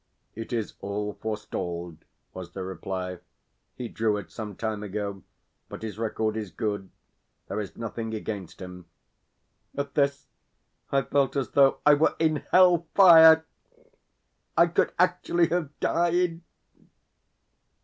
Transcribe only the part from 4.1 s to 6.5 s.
it some time ago. But his record is